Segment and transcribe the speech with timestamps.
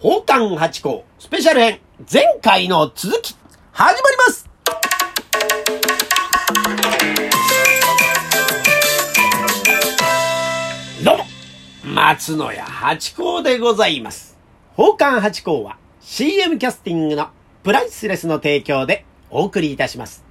[0.00, 1.80] 宝冠八甲スペシャル編
[2.12, 3.34] 前回の続き
[3.72, 4.48] 始まります
[11.04, 11.24] どうも
[11.92, 14.38] 松野屋八甲でございます。
[14.76, 17.30] 宝冠八甲は CM キャスティングの
[17.64, 20.24] プライスレスの提供でお送りいたします。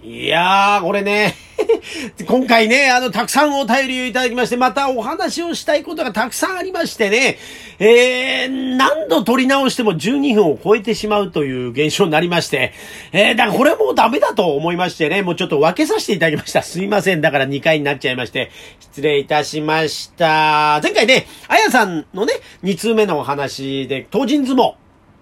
[0.00, 1.34] いやー、これね、
[2.26, 7.38] 今回ね、あの、たくさんお便りをいただきまして、またお話をしたいことがたくさんありましてね、
[7.78, 12.72] えー、何度撮り直しても12分を超えてしまうという現象になりまして、
[13.12, 16.62] えー、だからこれもうダメだと思いましてね、もうちょっと分けさせていただきました。
[16.62, 17.20] すいません。
[17.20, 18.50] だから2回になっちゃいまして、
[18.80, 20.80] 失礼いたしました。
[20.82, 24.74] 前回ね、あやさんのね、2通目のお話で、東人相撲、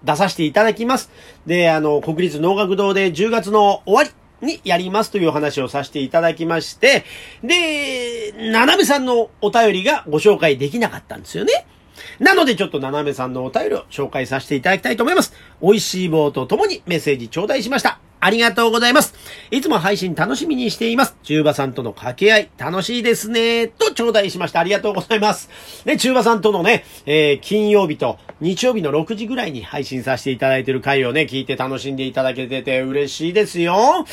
[0.04, 1.10] 出させていただきます。
[1.46, 4.10] で、あの、国立能楽堂で10月の終わり、
[4.46, 7.04] にやりますというお話をさせていただきまして、
[7.42, 11.66] で、ななめさんのお便りがご紹介できなかったんですよね。
[12.18, 15.34] なのでちょっとななめさんのお便りを紹介させていただきたいと思います。
[15.60, 18.00] 美味しい棒とともにメッセージ頂戴しました。
[18.20, 19.14] ありがとうございます。
[19.50, 21.16] いつも配信楽しみにしています。
[21.22, 23.68] 中馬さんとの掛け合い、楽しいですね。
[23.68, 24.60] と頂戴しました。
[24.60, 25.50] ありがとうございます。
[25.84, 34.06] ね、中馬さんとのね、えー金曜日と日曜日の6時ぐらいに配信させていただいてる回をね、聞いて楽しんでいただけてて嬉しいですよ。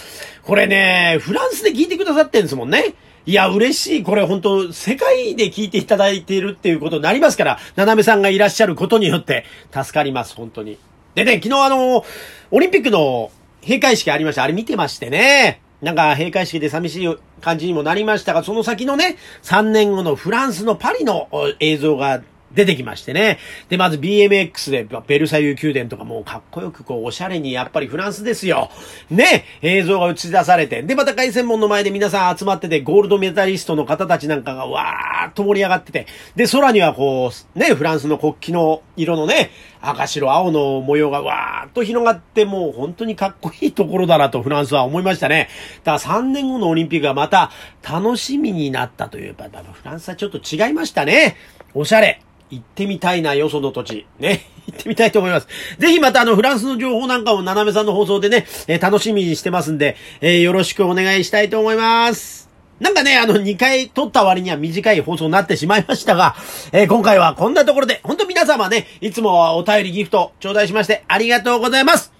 [0.43, 2.95] これね、フランスで聞いてくださってんですもんね。
[3.25, 4.03] いや、嬉しい。
[4.03, 10.77] これ本当世界で聞いていただいているっていうことになりますから、ななめさんがいらっしゃることによって助かります、本当に。
[11.15, 12.03] でね、昨日あの、
[12.51, 13.31] オリンピックの
[13.63, 14.43] 閉会式ありました。
[14.43, 15.61] あれ見てましてね。
[15.81, 21.27] なんか閉会式で寂しい感じにもなりましたが、その先のね、3年後のフランスのパリの
[21.59, 22.21] 映像が
[22.55, 23.39] 出てきましてね。
[23.69, 28.69] で、まず BMX でベルサイユ宮殿とかもうかっこよくこうおしゃれにやっぱりフランスですよ。
[29.09, 30.83] ね、映像が映し出されて。
[30.83, 36.07] で、また凱旋門の前で皆さん集まってて、ゴールドメダリストの方たちなんかがわーっと盛り上がってて。
[36.35, 45.49] で、空にはこう、ね、フランスの国旗の色のね、赤白青の模様がわーっと広がって、もう本当にかっこいいところだなとフランスは思いましたね。
[45.83, 51.35] だから3年後のオリンピックがまた楽しみになったという、やっぱフランスはちょっと違いましたね。
[51.73, 52.21] おしゃれ。
[52.49, 54.05] 行ってみたいな、よその土地。
[54.19, 54.45] ね。
[54.67, 55.47] 行ってみたいと思います。
[55.77, 62.49] ぜひまたあの、フランスの情報なんかもななめさんの放送でね、えー楽しみにしてますんで、えーよろしくお願いしたいと思います。
[62.79, 66.35] なんかね、あの、2回撮った割には短い放送になってしまいましたが、
[66.71, 72.12] えー今回はこんなところで、本当皆様ね、いつもお便りギフト頂戴しましてありがとうございます。